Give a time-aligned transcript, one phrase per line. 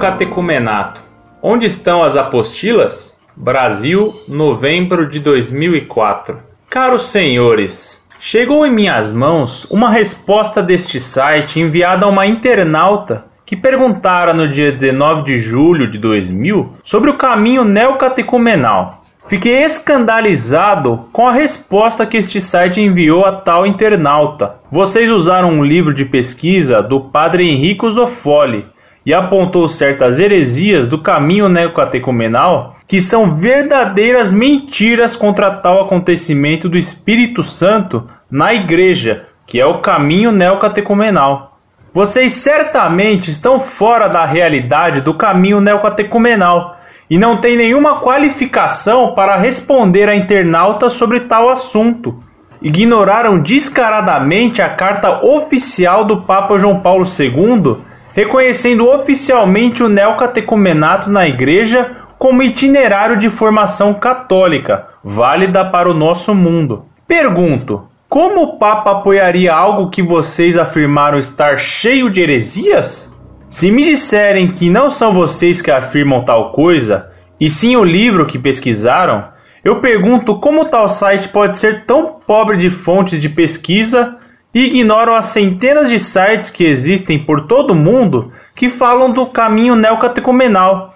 [0.00, 0.98] Neocatecumenato.
[1.42, 3.14] Onde estão as apostilas?
[3.36, 6.38] Brasil, novembro de 2004.
[6.70, 13.54] Caros senhores, chegou em minhas mãos uma resposta deste site enviada a uma internauta que
[13.54, 19.04] perguntara no dia 19 de julho de 2000 sobre o caminho neocatecumenal.
[19.28, 24.60] Fiquei escandalizado com a resposta que este site enviou a tal internauta.
[24.72, 28.64] Vocês usaram um livro de pesquisa do padre Henrico Zoffoli
[29.10, 36.78] e apontou certas heresias do caminho neocatecumenal que são verdadeiras mentiras contra tal acontecimento do
[36.78, 41.58] Espírito Santo na igreja, que é o caminho neocatecumenal.
[41.92, 46.76] Vocês certamente estão fora da realidade do caminho neocatecumenal
[47.10, 52.22] e não têm nenhuma qualificação para responder a internauta sobre tal assunto.
[52.62, 61.26] Ignoraram descaradamente a carta oficial do Papa João Paulo II, reconhecendo oficialmente o neocatecumenato na
[61.26, 66.84] Igreja como itinerário de formação católica, válida para o nosso mundo.
[67.06, 73.10] Pergunto: como o Papa apoiaria algo que vocês afirmaram estar cheio de heresias?
[73.48, 78.26] Se me disserem que não são vocês que afirmam tal coisa, e sim o livro
[78.26, 79.24] que pesquisaram,
[79.64, 84.16] eu pergunto como tal site pode ser tão pobre de fontes de pesquisa
[84.54, 89.76] ignoram as centenas de sites que existem por todo o mundo que falam do caminho
[89.76, 90.94] neocatecumenal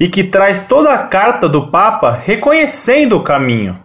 [0.00, 3.78] e que traz toda a carta do Papa reconhecendo o caminho.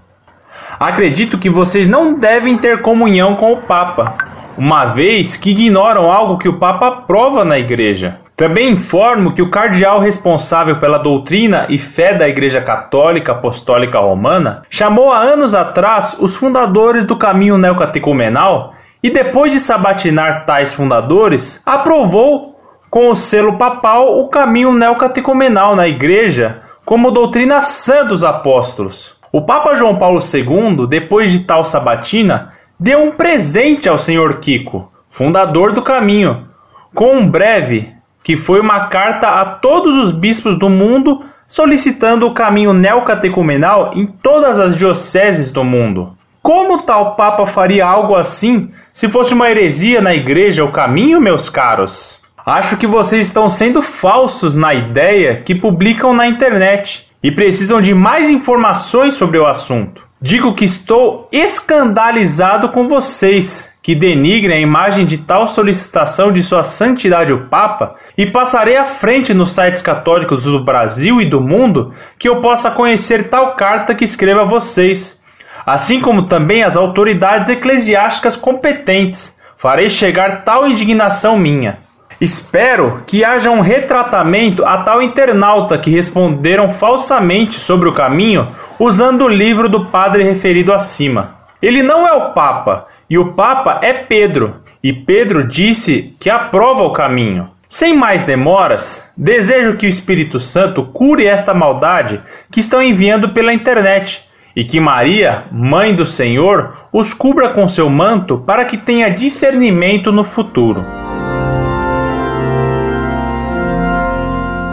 [0.80, 4.16] Acredito que vocês não devem ter comunhão com o Papa,
[4.58, 8.20] uma vez que ignoram algo que o Papa aprova na Igreja.
[8.36, 14.62] Também informo que o cardeal responsável pela doutrina e fé da Igreja Católica Apostólica Romana
[14.70, 21.62] chamou há anos atrás os fundadores do caminho neocatecumenal e, depois de sabatinar tais fundadores,
[21.66, 29.16] aprovou com o selo papal o caminho neocatecumenal na Igreja como doutrina sã dos apóstolos.
[29.32, 34.40] O Papa João Paulo II, depois de tal sabatina, deu um presente ao Sr.
[34.40, 36.48] Kiko, fundador do caminho,
[36.96, 37.94] com um breve,
[38.24, 44.06] que foi uma carta a todos os bispos do mundo solicitando o caminho neocatecumenal em
[44.06, 46.16] todas as dioceses do mundo.
[46.42, 51.50] Como tal Papa faria algo assim se fosse uma heresia na igreja o caminho, meus
[51.50, 52.20] caros?
[52.46, 57.94] Acho que vocês estão sendo falsos na ideia que publicam na internet e precisam de
[57.94, 60.06] mais informações sobre o assunto.
[60.22, 66.66] Digo que estou escandalizado com vocês, que denigrem a imagem de tal solicitação de Sua
[66.66, 71.94] Santidade o Papa, e passarei à frente nos sites católicos do Brasil e do mundo
[72.18, 75.19] que eu possa conhecer tal carta que escreva a vocês,
[75.66, 79.38] assim como também as autoridades eclesiásticas competentes.
[79.58, 81.80] Farei chegar tal indignação minha.
[82.22, 89.24] Espero que haja um retratamento a tal internauta que responderam falsamente sobre o caminho usando
[89.24, 91.36] o livro do padre referido acima.
[91.62, 96.84] Ele não é o Papa, e o Papa é Pedro, e Pedro disse que aprova
[96.84, 97.50] o caminho.
[97.68, 102.22] Sem mais demoras, desejo que o Espírito Santo cure esta maldade
[102.52, 107.90] que estão enviando pela internet e que Maria, mãe do Senhor, os cubra com seu
[107.90, 110.84] manto para que tenha discernimento no futuro.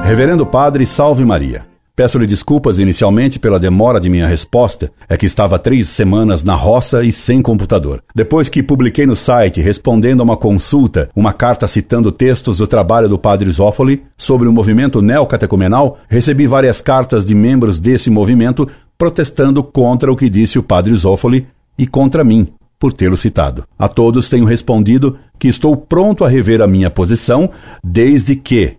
[0.04, 1.66] Reverendo Padre, salve Maria.
[1.97, 7.03] Peço-lhe desculpas inicialmente pela demora de minha resposta, é que estava três semanas na roça
[7.03, 8.03] e sem computador.
[8.14, 13.08] Depois que publiquei no site, respondendo a uma consulta, uma carta citando textos do trabalho
[13.08, 19.62] do Padre Zoffoli sobre o movimento neocatecumenal, recebi várias cartas de membros desse movimento protestando
[19.62, 21.46] contra o que disse o Padre Zoffoli
[21.78, 22.48] e contra mim,
[22.78, 23.64] por tê-lo citado.
[23.78, 27.50] A todos tenho respondido que estou pronto a rever a minha posição,
[27.82, 28.76] desde que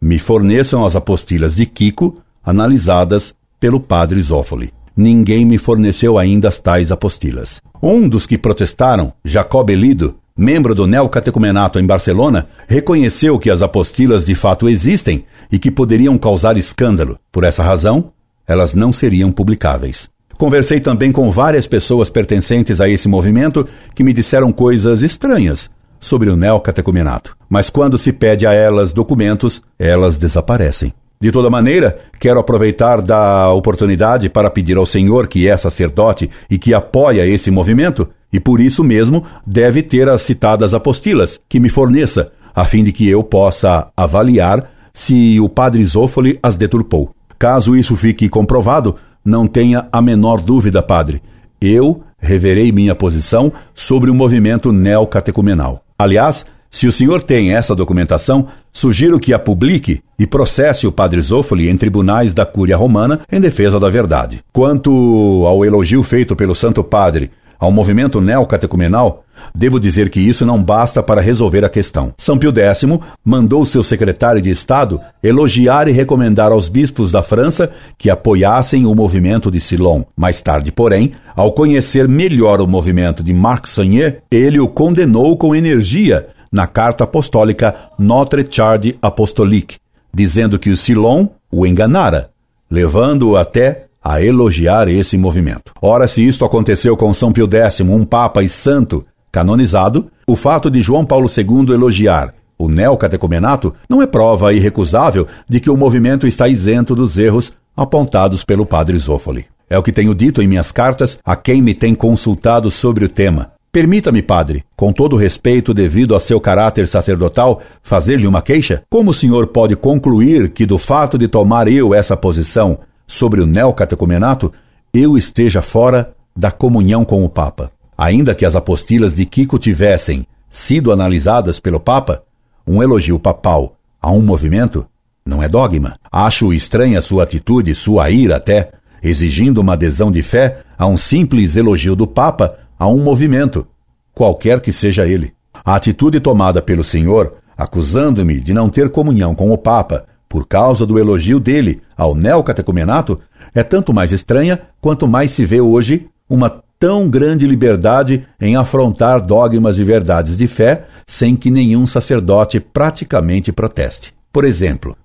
[0.00, 4.72] me forneçam as apostilas de Kiko, analisadas pelo padre Zoffoli.
[4.96, 7.60] Ninguém me forneceu ainda as tais apostilas.
[7.82, 14.26] Um dos que protestaram, Jacob Elido, membro do Neocatecumenato em Barcelona, reconheceu que as apostilas
[14.26, 17.18] de fato existem e que poderiam causar escândalo.
[17.30, 18.12] Por essa razão,
[18.50, 20.10] elas não seriam publicáveis.
[20.36, 23.64] Conversei também com várias pessoas pertencentes a esse movimento
[23.94, 25.70] que me disseram coisas estranhas
[26.00, 27.36] sobre o neocatecumenato.
[27.48, 30.92] Mas quando se pede a elas documentos, elas desaparecem.
[31.20, 36.58] De toda maneira, quero aproveitar da oportunidade para pedir ao Senhor, que é sacerdote e
[36.58, 41.68] que apoia esse movimento, e por isso mesmo deve ter as citadas apostilas, que me
[41.68, 47.14] forneça, a fim de que eu possa avaliar se o padre Zófoli as deturpou.
[47.40, 51.22] Caso isso fique comprovado, não tenha a menor dúvida, padre.
[51.58, 55.82] Eu reverei minha posição sobre o movimento neocatecumenal.
[55.98, 61.20] Aliás, Se o senhor tem essa documentação, sugiro que a publique e processe o padre
[61.20, 64.40] Zófoli em tribunais da Cúria Romana em defesa da verdade.
[64.52, 70.62] Quanto ao elogio feito pelo Santo Padre ao movimento neocatecumenal, devo dizer que isso não
[70.62, 72.12] basta para resolver a questão.
[72.18, 72.84] São Pio X
[73.24, 78.94] mandou seu secretário de Estado elogiar e recomendar aos bispos da França que apoiassem o
[78.94, 80.02] movimento de Silon.
[80.16, 85.54] Mais tarde, porém, ao conhecer melhor o movimento de Marc Sagnier, ele o condenou com
[85.54, 89.76] energia na carta apostólica Notre Charge Apostolique,
[90.12, 92.30] dizendo que o Silon o enganara,
[92.70, 95.72] levando-o até a elogiar esse movimento.
[95.80, 100.70] Ora, se isto aconteceu com São Pio X, um papa e santo canonizado, o fato
[100.70, 106.26] de João Paulo II elogiar o neocatecumenato não é prova irrecusável de que o movimento
[106.26, 109.46] está isento dos erros apontados pelo padre Zófoli.
[109.70, 113.08] É o que tenho dito em minhas cartas a quem me tem consultado sobre o
[113.08, 113.52] tema.
[113.72, 118.82] Permita-me, padre, com todo respeito devido a seu caráter sacerdotal, fazer-lhe uma queixa?
[118.90, 123.46] Como o senhor pode concluir que do fato de tomar eu essa posição sobre o
[123.46, 124.52] neocatecumenato,
[124.92, 127.72] eu esteja fora da comunhão com o Papa.
[128.00, 132.22] Ainda que as apostilas de Kiko tivessem sido analisadas pelo Papa,
[132.66, 134.86] um elogio papal a um movimento
[135.22, 135.98] não é dogma.
[136.10, 138.70] Acho estranha sua atitude, sua ira até,
[139.02, 143.66] exigindo uma adesão de fé a um simples elogio do Papa a um movimento,
[144.14, 145.34] qualquer que seja ele.
[145.62, 150.86] A atitude tomada pelo Senhor, acusando-me de não ter comunhão com o Papa por causa
[150.86, 153.20] do elogio dele ao neocatecumenato,
[153.54, 159.20] é tanto mais estranha quanto mais se vê hoje uma tão grande liberdade em afrontar
[159.20, 164.14] dogmas e verdades de fé sem que nenhum sacerdote praticamente proteste.
[164.32, 164.96] Por exemplo,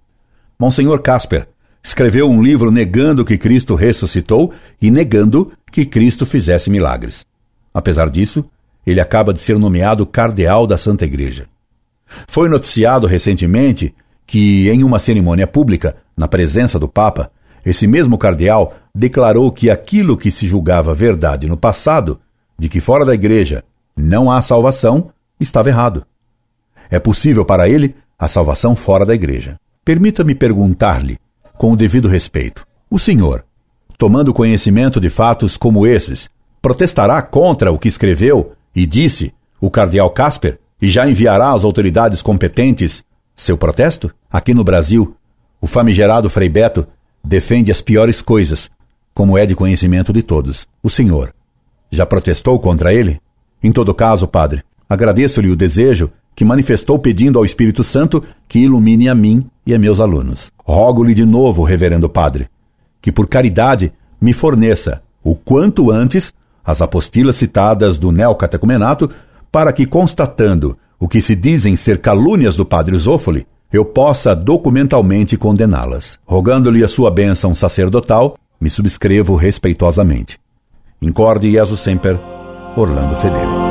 [0.58, 1.50] Monsenhor Casper
[1.84, 7.26] escreveu um livro negando que Cristo ressuscitou e negando que Cristo fizesse milagres.
[7.74, 8.46] Apesar disso,
[8.88, 11.46] ele acaba de ser nomeado cardeal da Santa Igreja.
[12.26, 13.94] Foi noticiado recentemente
[14.26, 17.30] que, em uma cerimônia pública, na presença do Papa,
[17.66, 22.20] esse mesmo cardeal declarou que aquilo que se julgava verdade no passado,
[22.58, 23.62] de que fora da igreja
[23.96, 26.06] não há salvação, estava errado.
[26.90, 29.60] É possível para ele a salvação fora da igreja.
[29.84, 31.18] Permita-me perguntar-lhe,
[31.58, 33.44] com o devido respeito: o senhor,
[33.98, 36.30] tomando conhecimento de fatos como esses,
[36.62, 42.22] protestará contra o que escreveu e disse o cardeal Casper e já enviará às autoridades
[42.22, 43.04] competentes
[43.36, 44.12] seu protesto?
[44.32, 45.16] Aqui no Brasil,
[45.60, 46.88] o famigerado Frei Beto
[47.24, 48.70] defende as piores coisas,
[49.16, 50.68] como é de conhecimento de todos.
[50.84, 51.34] O senhor
[51.90, 53.22] já protestou contra ele?
[53.64, 59.08] Em todo caso, padre, agradeço-lhe o desejo que manifestou pedindo ao Espírito Santo que ilumine
[59.08, 60.52] a mim e a meus alunos.
[60.66, 62.50] Rogo-lhe de novo, reverendo padre,
[63.02, 66.34] que por caridade me forneça, o quanto antes,
[66.64, 69.10] as apostilas citadas do neocatecumenato,
[69.50, 75.38] para que, constatando o que se dizem ser calúnias do padre Zófoli, eu possa documentalmente
[75.38, 76.20] condená-las.
[76.26, 80.38] Rogando-lhe a sua bênção sacerdotal, me subscrevo respeitosamente.
[81.02, 82.20] Incorde Jesus Semper,
[82.76, 83.65] Orlando Fedeli.